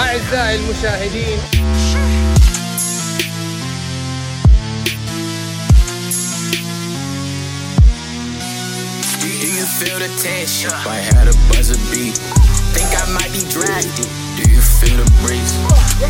أعزائي 0.00 0.56
المشاهدين 0.56 1.38
Do 9.20 9.48
you 9.52 9.66
feel 9.66 9.98
the 9.98 10.08
tension? 10.22 10.70
If 10.70 10.86
I 10.86 11.00
had 11.00 11.28
a 11.28 11.36
buzzer 11.52 11.78
beat, 11.90 12.16
think 12.74 12.90
I 12.96 13.04
might 13.14 13.32
be 13.32 13.42
drafted. 13.48 14.08
Do 14.36 14.44
you 14.50 14.60
feel 14.60 14.96
the 15.00 15.08
breeze? 15.24 15.54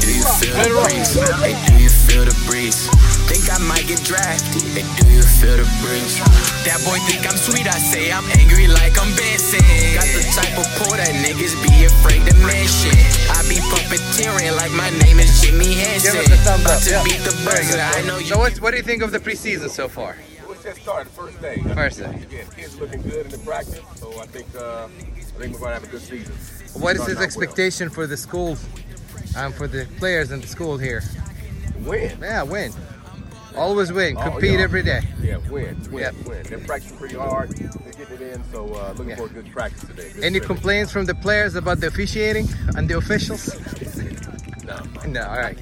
Do 0.02 0.08
you 0.10 0.24
feel 0.24 0.56
the 0.56 0.72
breeze? 0.82 1.14
Hey, 1.38 1.54
do 1.68 1.74
you 1.78 1.88
feel 1.88 2.24
the 2.24 2.34
breeze? 2.48 2.88
Think 3.30 3.46
I 3.52 3.58
might 3.62 3.86
get 3.86 4.02
drafted. 4.02 4.62
Hey, 4.74 4.82
do 4.98 5.06
you 5.10 5.22
feel 5.22 5.56
the 5.56 5.68
breeze? 5.78 6.18
That 6.66 6.82
boy 6.82 6.98
think 7.06 7.22
I'm 7.22 7.38
sweet. 7.38 7.66
I 7.70 7.78
say 7.78 8.10
I'm 8.10 8.26
angry 8.34 8.66
like 8.66 8.98
I'm 8.98 9.10
Benson. 9.14 9.62
Got 9.94 10.10
the 10.10 10.22
type 10.34 10.56
of 10.58 10.66
pull 10.82 10.98
that 10.98 11.14
niggas 11.22 11.54
be 11.62 11.86
afraid 11.86 12.26
to 12.26 12.34
mention. 12.42 12.94
I 13.30 13.39
be 13.91 13.97
puppeteering 13.97 14.55
like 14.55 14.71
my 14.71 14.89
name 15.03 15.19
is 15.19 15.41
Jimmy 15.41 15.65
Give 15.75 16.15
us 16.15 16.27
a 16.31 16.37
thumbs 16.37 16.65
up. 16.65 16.81
to 16.83 16.89
Yeah. 16.91 17.03
beat 17.03 17.19
the 17.19 17.31
Very 17.43 17.57
buzzer. 17.65 17.79
I 17.79 18.01
know 18.07 18.17
you. 18.17 18.25
So 18.25 18.37
what, 18.39 18.57
what 18.61 18.71
do 18.71 18.77
you 18.77 18.83
think 18.83 19.03
of 19.03 19.11
the 19.11 19.19
preseason 19.19 19.69
so 19.69 19.87
far? 19.89 20.15
Well, 20.43 20.53
it's 20.53 20.63
just 20.63 20.81
started, 20.81 21.11
first 21.11 21.41
day. 21.41 21.57
First 21.73 21.99
day. 21.99 22.05
Again, 22.05 22.47
kids 22.55 22.79
looking 22.79 23.01
good 23.01 23.25
in 23.25 23.31
the 23.31 23.37
practice, 23.39 23.81
so 23.95 24.07
I 24.19 24.25
think 24.27 24.47
uh, 24.55 24.85
I 24.85 24.87
think 25.39 25.53
we're 25.53 25.59
going 25.59 25.69
to 25.69 25.73
have 25.73 25.83
a 25.83 25.87
good 25.87 26.01
season. 26.01 26.33
What 26.81 26.95
is 26.95 27.01
his 27.05 27.09
out 27.09 27.15
well. 27.17 27.23
expectation 27.25 27.89
for 27.89 28.07
the 28.07 28.15
school 28.17 28.57
and 29.35 29.53
for 29.53 29.67
the 29.67 29.85
players 29.97 30.31
in 30.31 30.39
the 30.41 30.47
school 30.47 30.77
here? 30.77 31.03
Win. 31.81 32.17
Yeah, 32.21 32.43
win. 32.43 32.71
Always 33.55 33.91
win. 33.91 34.15
Oh, 34.17 34.21
Compete 34.21 34.51
yeah. 34.53 34.59
every 34.63 34.83
day. 34.83 35.01
Yeah, 35.21 35.37
win, 35.49 35.77
win, 35.91 36.03
Yep. 36.03 36.15
win. 36.25 36.43
They're 36.43 36.59
practicing 36.59 36.97
pretty 36.97 37.15
hard. 37.17 37.49
They're 38.01 38.17
getting 38.17 38.27
it 38.29 38.33
in, 38.35 38.43
so 38.51 38.65
uh, 38.73 38.93
looking 38.97 39.09
Yeah. 39.09 39.15
for 39.17 39.25
a 39.25 39.29
good 39.29 39.51
practice 39.51 39.81
today. 39.81 40.09
Good 40.13 40.23
Any 40.23 40.39
scrimmage. 40.39 40.47
complaints 40.47 40.91
from 40.91 41.05
the 41.05 41.13
players 41.13 41.53
about 41.53 41.79
the 41.81 41.87
officiating 41.87 42.47
and 42.75 42.89
the 42.89 42.97
officials? 42.97 43.53
No. 44.65 44.79
No, 45.05 45.21
all 45.27 45.37
right. 45.37 45.57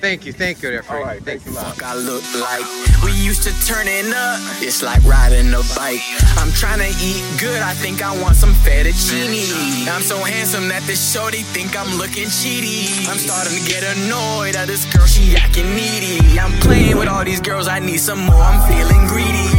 Thank 0.00 0.24
you, 0.24 0.32
thank 0.32 0.62
you, 0.62 0.70
referee. 0.70 0.96
All 0.98 1.04
right, 1.04 1.22
thank 1.22 1.44
you. 1.44 1.50
a 1.52 1.54
fuck 1.60 1.82
I 1.82 1.94
look 1.96 2.22
like. 2.40 2.64
We 3.04 3.12
used 3.12 3.42
to 3.42 3.52
turning 3.66 4.08
up, 4.14 4.38
it's 4.62 4.82
like 4.82 5.02
riding 5.04 5.52
a 5.52 5.60
bike. 5.76 6.00
I'm 6.40 6.52
trying 6.52 6.78
to 6.78 6.88
eat 7.02 7.20
good, 7.38 7.60
I 7.60 7.74
think 7.74 8.00
I 8.02 8.16
want 8.22 8.36
some 8.36 8.54
fettuccine. 8.64 9.88
I'm 9.88 10.02
so 10.02 10.16
handsome 10.24 10.68
that 10.68 10.82
this 10.84 11.12
shorty 11.12 11.42
think 11.52 11.76
I'm 11.78 11.98
looking 11.98 12.28
cheaty. 12.28 13.06
I'm 13.08 13.18
starting 13.18 13.52
to 13.58 13.64
get 13.68 13.82
annoyed 13.96 14.54
at 14.56 14.66
this 14.68 14.84
girl, 14.94 15.06
she 15.06 15.36
acting 15.36 15.68
needy. 15.74 16.38
I'm 16.38 16.52
playing 16.60 16.96
with 16.96 17.08
all 17.08 17.24
these 17.24 17.40
girls, 17.40 17.66
I 17.68 17.80
need 17.80 17.98
some 18.00 18.20
more, 18.24 18.36
I'm 18.40 18.60
feeling 18.70 19.06
greedy. 19.08 19.57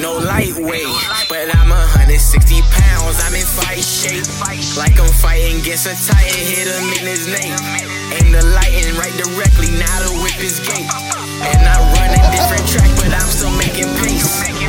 Ain't, 0.00 0.02
no 0.02 0.18
lightweight, 0.18 0.86
but 1.28 1.54
I'm 1.56 1.68
160 1.68 2.62
pounds, 2.62 3.20
I'm 3.24 3.34
in 3.34 3.44
fight 3.44 3.84
shape. 3.84 4.24
Like 4.76 4.98
I'm 4.98 5.12
fighting 5.12 5.60
against 5.60 5.86
a 5.86 5.94
titan, 5.94 6.40
hit 6.40 6.68
him 6.68 6.88
in 7.00 7.06
his 7.06 7.26
name. 7.26 7.56
Aim 8.12 8.32
the 8.32 8.44
lighting 8.54 8.96
right 8.96 9.12
directly, 9.16 9.68
now 9.78 9.98
the 10.08 10.12
whip 10.22 10.38
is 10.40 10.60
gate. 10.60 10.88
And 11.42 11.62
I 11.66 11.76
run 11.96 12.10
a 12.16 12.22
different 12.32 12.66
track, 12.68 12.90
but 12.96 13.12
I'm 13.12 13.28
still 13.28 13.52
making 13.58 13.88
pace. 14.00 14.59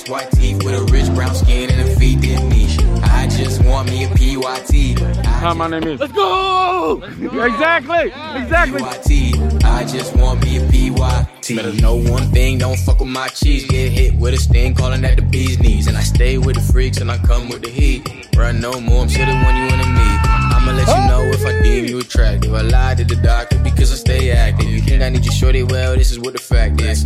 Fleek 0.00 0.10
nice 0.10 0.24
white 0.24 0.30
teeth, 0.32 0.62
with 0.64 0.74
a 0.74 0.92
rich 0.92 1.12
brown 1.14 1.34
skin 1.34 1.70
and 1.70 1.88
a 1.88 1.96
feet 1.96 2.20
that 2.20 2.44
niche. 2.44 2.78
I 3.02 3.28
just 3.28 3.64
want 3.64 3.88
me 3.88 4.04
a 4.04 4.08
PYT. 4.08 5.00
I 5.00 5.22
Hi, 5.22 5.52
my 5.52 5.68
name 5.68 5.84
is. 5.84 6.00
Let's 6.00 6.12
go! 6.12 7.02
Exactly, 7.04 8.12
exactly. 8.34 8.80
PYT. 8.82 9.64
I 9.64 9.84
just 9.84 10.16
want 10.16 10.42
me 10.44 10.58
a 10.58 10.60
PYT. 10.68 11.56
Better 11.56 11.72
know 11.80 11.96
one 11.96 12.30
thing, 12.30 12.58
don't 12.58 12.78
fuck 12.78 13.00
with 13.00 13.08
my 13.08 13.28
cheese. 13.28 13.66
Get 13.66 13.92
hit 13.92 14.14
with 14.14 14.34
a 14.34 14.38
sting, 14.38 14.74
calling 14.74 15.02
that 15.02 15.16
the 15.16 15.22
bee's 15.22 15.58
knees. 15.58 15.86
And 15.86 15.96
I 15.96 16.02
stay 16.02 16.38
with 16.38 16.56
the 16.56 16.72
freaks 16.72 16.98
and 16.98 17.10
I 17.10 17.18
come 17.18 17.48
with 17.48 17.62
the 17.62 17.70
heat. 17.70 18.28
Run 18.36 18.60
no 18.60 18.80
more, 18.80 19.02
I'm 19.02 19.08
sure 19.08 19.26
the 19.26 19.32
one 19.32 19.56
you 19.56 19.66
wanna 19.68 19.86
meet. 19.86 20.20
I'ma 20.24 20.72
let 20.72 20.88
you 20.88 21.08
know 21.08 21.22
if 21.32 21.44
I 21.44 21.60
deem 21.62 21.86
you 21.86 22.00
attractive. 22.00 22.54
I 22.54 22.62
lied 22.62 22.98
to 22.98 23.04
the 23.04 23.16
doctor 23.16 23.58
because 23.58 23.92
I 23.92 23.96
stay 23.96 24.30
active. 24.30 24.68
You 24.68 24.80
think 24.80 25.02
I 25.02 25.08
need 25.08 25.24
you 25.24 25.32
shorty? 25.32 25.62
Well, 25.62 25.96
this 25.96 26.10
is 26.10 26.18
what 26.18 26.34
the 26.34 26.40
fact 26.40 26.80
is. 26.80 27.04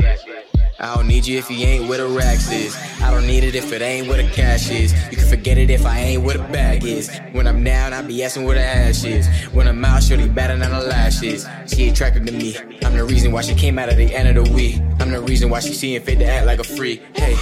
I 0.82 0.96
don't 0.96 1.08
need 1.08 1.28
you 1.28 1.38
if 1.38 1.52
you 1.52 1.58
ain't 1.66 1.90
where 1.90 1.98
the 1.98 2.08
racks 2.08 2.50
is. 2.52 2.74
I 3.02 3.12
don't 3.12 3.28
need 3.28 3.44
it 3.44 3.54
if 3.54 3.74
it 3.74 3.82
ain't 3.82 4.08
where 4.08 4.24
the 4.24 4.30
cash 4.32 4.70
is. 4.70 4.94
You 5.12 5.18
can 5.18 5.28
forget 5.28 5.58
it 5.58 5.70
if 5.70 5.86
I 5.86 6.00
ain't 6.00 6.24
where 6.24 6.38
the 6.38 6.44
bag 6.44 6.86
is. 6.86 7.10
When 7.34 7.48
I'm 7.48 7.66
down, 7.66 7.92
I 7.92 8.02
be 8.02 8.24
asking 8.24 8.46
where 8.46 8.56
the 8.56 8.64
ash 8.64 9.04
is. 9.04 9.28
When 9.52 9.68
I'm 9.68 9.84
out, 9.84 10.04
shorty 10.04 10.30
better 10.30 10.58
than 10.58 10.72
the 10.72 10.80
lashes. 10.80 11.46
She 11.68 11.90
attracted 11.90 12.26
to 12.28 12.32
me. 12.32 12.56
I'm 12.86 12.96
the 12.96 13.04
reason 13.04 13.34
why 13.34 13.42
she 13.42 13.56
came 13.56 13.78
out 13.78 13.90
at 13.90 13.98
the 13.98 14.16
end 14.16 14.38
of 14.38 14.46
the 14.46 14.54
week. 14.54 14.80
I'm 15.02 15.12
the 15.12 15.20
reason 15.20 15.50
why 15.50 15.60
she 15.60 15.74
seeing 15.74 16.02
fit 16.02 16.20
to 16.20 16.26
act 16.26 16.46
like 16.46 16.60
a 16.60 16.64
freak. 16.64 17.02
Hey, 17.18 17.36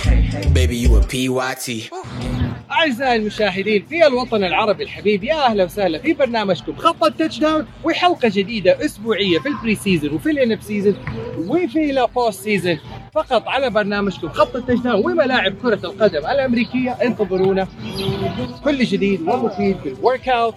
baby, 0.51 0.75
you 0.75 0.95
a 0.95 1.01
PYT. 1.01 1.91
أعزائي 2.71 3.15
المشاهدين 3.15 3.85
في 3.89 4.07
الوطن 4.07 4.43
العربي 4.43 4.83
الحبيب 4.83 5.23
يا 5.23 5.45
أهلا 5.45 5.63
وسهلا 5.63 5.99
في 5.99 6.13
برنامجكم 6.13 6.75
خط 6.75 7.03
التاتش 7.03 7.39
داون 7.39 7.67
وحلقة 7.83 8.29
جديدة 8.29 8.85
أسبوعية 8.85 9.39
في 9.39 9.47
البري 9.47 9.75
سيزون 9.75 10.13
وفي 10.13 10.29
الانب 10.31 10.61
سيزون 10.61 10.95
وفي 11.37 11.91
لا 11.91 12.05
بوست 12.05 12.43
سيزون 12.43 12.79
فقط 13.12 13.48
على 13.48 13.70
برنامجكم 13.70 14.28
خط 14.28 14.56
التاتش 14.56 14.80
داون 14.80 15.12
وملاعب 15.12 15.54
كرة 15.62 15.80
القدم 15.84 16.18
الأمريكية. 16.18 16.90
انتظرونا. 16.90 17.68
كل 18.64 18.84
جديد 18.84 19.20
ومفيد 19.22 19.76
بالورك 19.84 20.28
اوت 20.28 20.54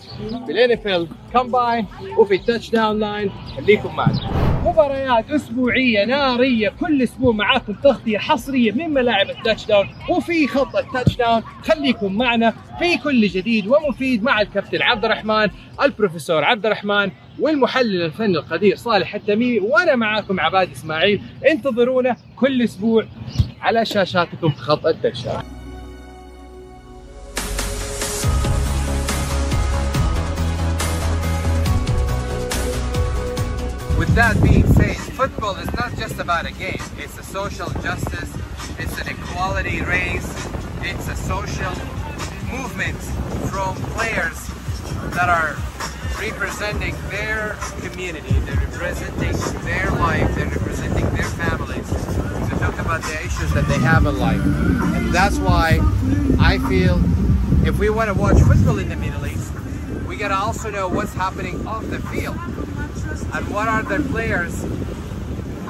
بالان 0.48 0.72
اف 0.72 0.88
ال 0.88 1.08
كومباين 1.34 1.86
وفي 2.18 2.36
التاتش 2.36 2.70
داون 2.70 3.00
لاين 3.00 3.32
خليكم 3.58 3.96
معنا. 3.96 4.32
مباريات 4.66 5.32
أسبوعية 5.32 6.06
نارية 6.06 6.70
كل 6.70 7.02
أسبوع 7.02 7.34
معاكم 7.34 7.74
تغطية 7.74 8.18
حصرية 8.18 8.72
من 8.72 8.90
ملاعب 8.90 9.30
التاتش 9.30 9.66
داون 9.66 9.90
وفي 10.10 10.48
خط 10.48 10.76
التاتش 10.76 11.18
داون 11.18 11.42
خليكم 11.64 12.14
معنا 12.14 12.54
في 12.80 12.98
كل 12.98 13.28
جديد 13.28 13.68
ومفيد 13.68 14.24
مع 14.24 14.42
الكابتن 14.42 14.82
عبد 14.82 15.06
الرحمن 15.06 15.48
البروفيسور 15.82 16.44
عبد 16.44 16.66
الرحمن. 16.66 17.12
والمحلل 17.40 18.02
الفني 18.02 18.38
القدير 18.38 18.76
صالح 18.76 19.16
التميمي 19.16 19.60
وأنا 19.60 19.96
معاكم 19.96 20.40
عباد 20.40 20.72
اسماعيل 20.72 21.22
انتظرونا 21.52 22.16
كل 22.36 22.62
أسبوع 22.62 23.06
على 23.62 23.86
شاشاتكم 23.86 24.50
في 24.50 24.62
خط 24.62 24.88
داون 24.88 25.44
With 34.00 34.14
that 34.16 34.36
being 34.44 34.68
said, 34.74 34.98
football 35.20 35.56
is 35.56 35.72
not 35.74 35.96
just 35.98 36.20
about 36.20 36.46
a 36.46 36.52
game. 36.52 36.84
It's 36.98 37.18
a 37.18 37.24
social 37.24 37.70
justice, 37.82 38.32
it's 38.78 39.00
an 39.02 39.08
equality 39.08 39.82
race, 39.82 40.30
it's 40.82 41.08
a 41.08 41.16
social 41.16 41.76
movement 42.52 43.00
from 43.52 43.76
players 43.96 44.40
that 45.16 45.30
are 45.30 45.56
representing 46.20 46.96
their 47.10 47.58
community, 47.82 48.32
they're 48.40 48.56
representing 48.56 49.64
their 49.66 49.92
life, 49.92 50.36
they're 50.36 50.48
representing 50.48 51.06
their 51.16 51.26
families 51.26 51.90
to 51.90 52.56
talk 52.60 52.78
about 52.80 53.02
the 53.04 53.20
issues 53.26 53.54
that 53.54 53.68
they 53.68 53.80
have 53.80 54.06
in 54.06 54.18
life. 54.18 54.42
And 54.42 55.14
that's 55.14 55.38
why 55.38 55.80
I 56.40 56.58
feel 56.70 57.00
if 57.68 57.80
we 57.80 57.90
want 57.90 58.10
to 58.10 58.14
watch 58.14 58.38
football 58.40 58.78
in 58.80 58.90
the 58.90 58.96
Middle 58.96 59.26
East, 59.26 59.52
we 60.08 60.18
gotta 60.18 60.36
also 60.36 60.70
know 60.70 60.88
what's 60.88 61.14
happening 61.14 61.66
off 61.68 61.88
the 61.90 62.00
field 62.00 62.38
and 63.34 63.48
what 63.50 63.68
are 63.68 63.84
their 63.84 64.02
players 64.02 64.64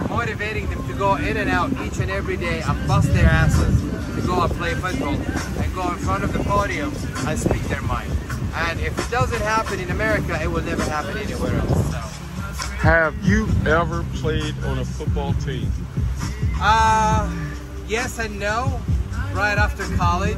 motivating 0.09 0.69
them 0.69 0.87
to 0.87 0.93
go 0.93 1.15
in 1.15 1.37
and 1.37 1.49
out 1.49 1.71
each 1.81 1.97
and 1.99 2.11
every 2.11 2.37
day 2.37 2.61
and 2.61 2.87
bust 2.87 3.11
their 3.13 3.25
asses 3.25 3.81
to 4.15 4.27
go 4.27 4.43
and 4.43 4.51
play 4.53 4.73
football 4.75 5.15
and 5.15 5.75
go 5.75 5.89
in 5.91 5.97
front 5.97 6.23
of 6.23 6.31
the 6.31 6.39
podium 6.43 6.93
and 7.27 7.39
speak 7.39 7.61
their 7.63 7.81
mind. 7.81 8.11
And 8.57 8.79
if 8.79 8.97
it 8.97 9.11
doesn't 9.11 9.41
happen 9.41 9.79
in 9.79 9.91
America, 9.91 10.39
it 10.41 10.47
will 10.47 10.63
never 10.63 10.83
happen 10.83 11.17
anywhere 11.17 11.55
else. 11.55 11.91
So, 11.91 11.97
Have 12.79 13.15
you 13.23 13.47
ever 13.65 14.03
played 14.15 14.55
on 14.65 14.79
a 14.79 14.85
football 14.85 15.33
team? 15.35 15.71
uh, 16.61 17.29
yes 17.87 18.17
and 18.19 18.39
no. 18.39 18.79
Right 19.33 19.57
after 19.57 19.83
college, 19.97 20.37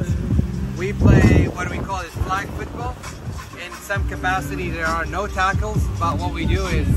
we 0.77 0.93
play 0.93 1.47
what 1.49 1.69
we 1.69 1.77
call 1.77 2.01
it 2.01 2.07
flag 2.25 2.47
football. 2.49 2.95
In 3.63 3.71
some 3.73 4.07
capacity, 4.09 4.69
there 4.71 4.87
are 4.87 5.05
no 5.05 5.27
tackles, 5.27 5.83
but 5.99 6.17
what 6.17 6.33
we 6.33 6.45
do 6.47 6.65
is 6.67 6.87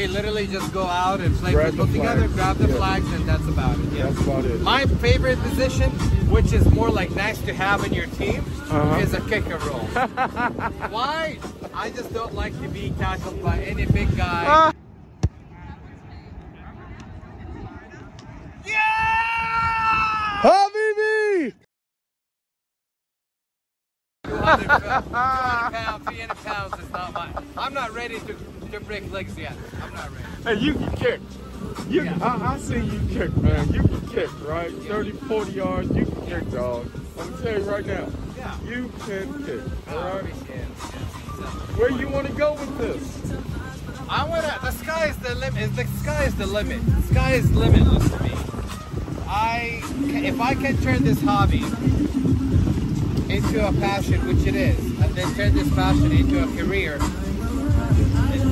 we 0.00 0.06
literally 0.06 0.46
just 0.46 0.72
go 0.72 0.84
out 0.84 1.20
and 1.20 1.36
play 1.36 1.52
grab 1.52 1.74
football 1.74 1.86
together, 1.88 2.26
grab 2.28 2.56
the 2.56 2.66
yeah. 2.66 2.74
flags, 2.74 3.12
and 3.12 3.28
that's 3.28 3.46
about 3.46 3.78
it. 3.78 3.92
Yeah. 3.92 4.04
That's 4.04 4.20
about 4.22 4.44
it. 4.46 4.60
My 4.62 4.86
favorite 4.86 5.38
position, 5.40 5.90
which 6.30 6.54
is 6.54 6.64
more 6.72 6.88
like 6.88 7.10
nice 7.10 7.38
to 7.42 7.52
have 7.52 7.84
in 7.84 7.92
your 7.92 8.06
team, 8.06 8.42
uh 8.70 8.80
-huh. 8.80 9.02
is 9.02 9.12
a 9.12 9.20
kicker 9.20 9.58
role. 9.58 9.86
Why? 10.96 11.38
I 11.74 11.90
just 11.90 12.14
don't 12.14 12.34
like 12.34 12.54
to 12.62 12.68
be 12.72 12.94
tackled 12.98 13.42
by 13.42 13.56
any 13.70 13.86
big 13.86 14.08
guy. 14.16 14.44
Ah. 14.48 14.72
200 24.24 25.12
pounds, 25.72 26.04
300 26.08 26.36
pounds 26.44 26.74
is 26.82 26.90
not. 26.90 27.44
I'm 27.56 27.74
not 27.74 27.90
ready 27.94 28.18
to 28.20 28.59
to 28.72 28.80
break 28.80 29.10
legs 29.12 29.36
yet. 29.38 29.54
I'm 29.82 29.94
not 29.94 30.10
ready. 30.10 30.24
Hey, 30.60 30.64
you 30.64 30.74
can 30.74 30.92
kick. 30.96 31.20
You, 31.88 32.02
Yeah. 32.04 32.18
I, 32.22 32.54
I 32.54 32.58
see 32.58 32.78
you 32.80 33.00
kick, 33.12 33.36
man. 33.38 33.72
You 33.72 33.82
can 33.82 34.08
kick, 34.08 34.48
right? 34.48 34.72
30, 34.72 35.10
40 35.12 35.52
yards, 35.52 35.96
you 35.96 36.04
can 36.06 36.26
kick, 36.26 36.50
dog. 36.50 36.90
I'm 37.18 37.30
gonna 37.30 37.42
tell 37.42 37.58
you 37.60 37.70
right 37.70 37.86
now. 37.86 38.08
Yeah. 38.36 38.56
You 38.66 38.92
can 39.06 39.44
kick, 39.44 39.60
all 39.90 39.96
right? 39.98 40.20
appreciate 40.20 40.60
it. 40.60 40.76
So, 40.78 41.44
Where 41.78 41.90
you 41.90 42.08
want 42.08 42.26
to 42.28 42.32
go 42.32 42.52
with 42.54 42.78
this? 42.78 43.32
I 44.08 44.24
wanna. 44.24 44.58
The 44.62 44.70
sky 44.72 45.06
is 45.06 45.16
the 45.18 45.34
limit. 45.36 45.76
The 45.76 45.84
sky 46.02 46.24
is 46.24 46.34
the 46.36 46.46
limit. 46.46 46.84
The 46.86 47.02
sky 47.14 47.32
is 47.34 47.50
limitless 47.54 48.10
to 48.10 48.22
me. 48.22 48.30
I, 49.26 49.80
if 50.26 50.40
I 50.40 50.54
can 50.54 50.76
turn 50.78 51.04
this 51.04 51.20
hobby 51.22 51.62
into 53.32 53.64
a 53.66 53.72
passion, 53.74 54.26
which 54.26 54.44
it 54.46 54.56
is, 54.56 54.78
and 55.00 55.14
then 55.14 55.32
turn 55.34 55.54
this 55.54 55.72
passion 55.74 56.10
into 56.10 56.42
a 56.42 56.46
career, 56.56 56.98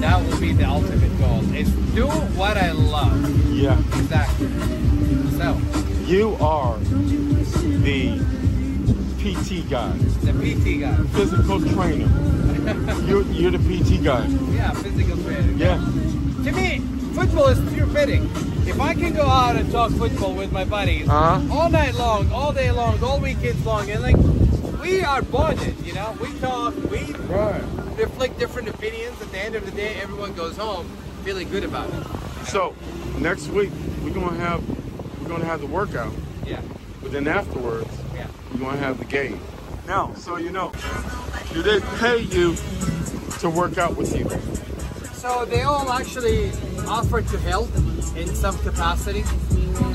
that 0.01 0.25
will 0.25 0.41
be 0.41 0.53
the 0.53 0.65
ultimate 0.65 1.19
goal. 1.19 1.41
Is 1.55 1.71
do 1.95 2.07
what 2.37 2.57
I 2.57 2.73
love. 2.73 3.15
Yeah. 3.55 3.79
Exactly. 3.99 4.49
So, 5.39 5.59
You 6.07 6.37
are 6.41 6.79
the 6.79 8.19
PT 9.19 9.69
guy, 9.69 9.91
the 10.23 10.33
PT 10.33 10.81
guy. 10.81 10.97
physical 11.17 11.61
trainer. 11.61 12.09
You're, 13.07 13.23
you're 13.33 13.51
the 13.51 13.59
PT 13.59 14.03
guy. 14.05 14.27
Yeah, 14.55 14.73
physical 14.73 15.17
training. 15.25 15.59
Yeah. 15.59 15.77
To 16.45 16.53
me, 16.53 16.79
football 17.15 17.49
is 17.49 17.59
pure 17.75 17.87
fitting. 17.87 18.25
If 18.67 18.81
I 18.81 18.95
can 18.95 19.15
go 19.15 19.23
out 19.27 19.57
and 19.57 19.71
talk 19.73 19.91
football 19.93 20.35
with 20.35 20.53
my 20.53 20.65
buddies 20.65 21.09
Uh-huh. 21.09 21.41
all 21.55 21.71
night 21.71 21.95
long, 21.95 22.31
all 22.31 22.53
day 22.53 22.71
long, 22.71 23.03
all 23.03 23.19
weekends 23.21 23.65
long, 23.65 23.91
and 23.91 24.03
like 24.03 24.17
we 24.83 25.01
are 25.03 25.23
bonded, 25.23 25.75
you 25.85 25.95
know. 25.95 26.15
We 26.21 26.29
talk, 26.41 26.75
we 26.91 27.13
Right. 27.29 27.63
Reflect 27.99 28.39
different 28.39 28.69
opinions. 28.69 29.21
At 29.21 29.31
the 29.33 29.39
end 29.39 29.55
of 29.55 29.65
the 29.65 29.73
day, 29.73 29.95
everyone 30.01 30.33
goes 30.35 30.57
home 30.57 30.87
feeling 31.25 31.49
good 31.51 31.65
about 31.65 31.89
it. 31.91 32.07
So 32.47 32.75
next 33.19 33.49
week 33.49 33.71
we're 34.03 34.11
gonna 34.15 34.37
have 34.37 34.63
we're 35.21 35.29
gonna 35.29 35.45
have 35.45 35.61
the 35.61 35.67
workout, 35.67 36.13
Yeah, 36.47 36.61
but 37.03 37.13
then 37.13 37.27
afterwards 37.29 37.91
yeah. 38.15 38.27
we're 38.53 38.61
gonna 38.61 38.79
have 38.79 38.99
the 38.99 39.05
game. 39.05 39.41
Now, 39.87 40.13
so 40.15 40.37
you 40.37 40.51
know, 40.51 40.73
do 41.53 41.63
they 41.63 41.81
pay 41.99 42.19
you 42.19 42.57
to 43.41 43.51
work 43.51 43.79
out 43.79 43.97
with 43.97 44.17
you? 44.17 44.29
So 45.15 45.45
they 45.45 45.63
all 45.63 45.91
actually 45.93 46.51
offer 46.87 47.21
to 47.23 47.39
help 47.41 47.69
in 48.17 48.29
some 48.35 48.57
capacity, 48.59 49.25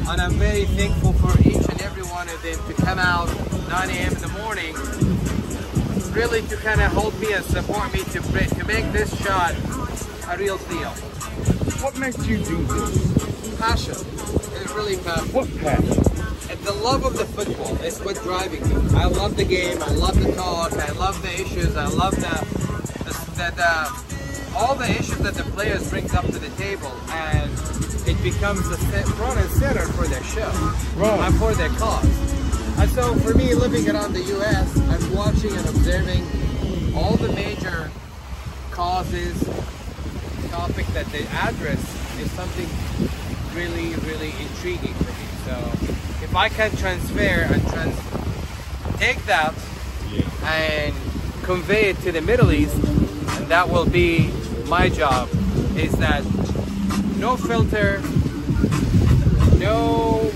and 0.10 0.22
I'm 0.22 0.34
very 0.34 0.66
thankful 0.66 1.14
for 1.14 1.40
each 1.42 1.56
and 1.56 1.82
every 1.82 2.04
one 2.04 2.28
of 2.30 2.42
them 2.44 2.60
to 2.68 2.74
come 2.84 3.00
out 3.00 3.28
9 3.70 3.90
a.m. 3.90 4.14
in 4.14 4.22
the 4.22 4.28
morning, 4.40 4.76
really 6.14 6.42
to 6.44 6.56
kind 6.58 6.82
of 6.82 6.92
hold 6.92 7.20
me 7.20 7.34
and 7.34 7.44
support 7.46 7.92
me 7.94 8.04
to 8.06 8.20
to 8.22 8.66
make 8.66 8.92
this 8.92 9.10
shot 9.24 9.54
a 10.30 10.38
real 10.38 10.58
deal. 10.70 10.90
What 11.82 11.98
makes 11.98 12.26
you 12.28 12.38
do 12.38 12.58
this? 12.64 13.58
Passion, 13.60 13.96
it's 13.96 14.72
really 14.74 14.98
passion. 14.98 15.34
What 15.34 15.48
passion? 15.58 15.98
And 16.50 16.60
the 16.62 16.74
love 16.74 17.06
of 17.06 17.18
the 17.18 17.26
football 17.26 17.76
is 17.84 18.00
what 18.02 18.16
driving 18.24 18.62
me. 18.70 18.76
I 18.96 19.06
love 19.06 19.36
the 19.38 19.46
game. 19.46 19.82
I 19.82 19.90
love 19.92 20.22
the 20.22 20.32
talk. 20.34 20.74
I 20.74 20.92
love 20.94 21.22
the 21.22 21.34
issues. 21.34 21.76
I 21.76 21.88
love 21.88 22.16
the 22.16 22.36
the, 23.06 23.14
the, 23.36 23.56
the 23.56 24.04
all 24.56 24.76
the 24.76 24.90
issues 24.90 25.18
that 25.20 25.34
the 25.34 25.44
players 25.56 25.90
bring 25.90 26.10
up 26.12 26.26
to 26.26 26.38
the 26.40 26.50
table, 26.62 26.92
and 27.10 27.50
it 28.08 28.22
becomes 28.22 28.68
the 28.70 28.78
front 28.78 29.40
and 29.40 29.50
center 29.52 29.86
for 29.94 30.06
their 30.08 30.24
show 30.24 30.50
Right. 30.96 31.20
and 31.28 31.36
for 31.40 31.54
their 31.56 31.70
cause. 31.70 32.06
And 32.80 32.90
so, 32.92 33.16
for 33.16 33.34
me, 33.34 33.54
living 33.54 33.90
around 33.90 34.14
the 34.14 34.22
U.S. 34.22 34.76
and 34.78 35.16
watching 35.16 35.52
and 35.56 35.68
observing 35.70 36.24
all 36.96 37.16
the 37.16 37.32
major 37.34 37.90
causes, 38.72 39.38
topic 40.50 40.86
that 40.88 41.06
they 41.08 41.26
address 41.28 41.80
is 42.20 42.30
something 42.32 42.70
really, 43.56 43.96
really 44.08 44.32
intriguing 44.40 44.94
for 44.94 45.12
me. 45.12 45.28
So 45.46 45.56
if 46.24 46.36
I 46.36 46.48
can 46.50 46.70
transfer 46.76 47.20
and 47.20 47.68
trans 47.70 47.98
take 49.00 49.26
that 49.26 49.54
Yeah. 50.12 50.22
and 50.46 50.94
convey 51.44 51.90
it 51.90 52.00
to 52.02 52.12
the 52.12 52.22
Middle 52.22 52.52
East, 52.52 52.76
and 52.76 53.48
that 53.48 53.70
will 53.70 53.86
be 53.86 54.32
my 54.68 54.90
job, 54.90 55.28
is 55.76 55.94
that 55.94 56.24
no 57.18 57.36
filter, 57.36 58.00
no 59.58 60.30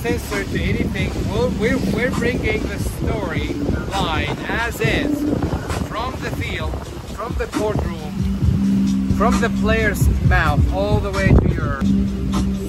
censor 0.00 0.44
to 0.44 0.60
anything. 0.62 1.10
We're, 1.30 1.48
we're, 1.60 1.78
we're 1.94 2.10
bringing 2.12 2.62
the 2.62 2.78
story 2.78 3.52
line 3.92 4.36
as 4.48 4.80
is 4.80 5.18
from 5.88 6.12
the 6.22 6.30
field, 6.36 6.72
from 7.14 7.34
the 7.34 7.46
courtroom, 7.46 8.12
from 9.16 9.38
the 9.40 9.50
player's 9.60 10.08
mouth 10.28 10.60
all 10.72 10.98
the 11.00 11.10
way 11.10 11.28
to 11.28 11.48
your 11.54 11.82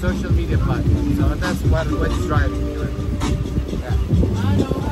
social 0.01 0.31
media 0.33 0.57
platform. 0.57 1.15
So 1.15 1.29
that's 1.35 1.61
what 1.63 1.87
what's 1.91 2.17
driving 2.25 2.65
me. 2.65 2.75
right? 2.77 2.93
Yeah. 3.71 4.87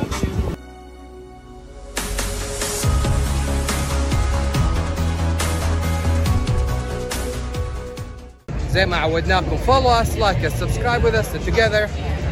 زي 8.76 8.86
ما 8.86 8.98
عودناكم 8.98 9.58
follow 9.58 9.90
us 10.02 10.18
like 10.18 10.44
us 10.44 10.54
subscribe 10.60 11.02
with 11.04 11.16
us 11.16 11.34
and 11.34 11.44
together 11.46 11.88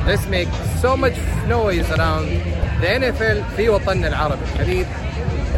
let's 0.07 0.25
make 0.31 0.49
so 0.81 0.97
much 0.97 1.17
noise 1.49 1.89
around 1.91 2.27
the 2.81 2.87
NFL 2.87 3.55
في 3.57 3.69
وطننا 3.69 4.07
العربي 4.07 4.41
الحبيب 4.55 4.85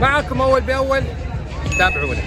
معكم 0.01 0.41
اول 0.41 0.61
باول 0.61 1.01
تابعونا 1.79 2.21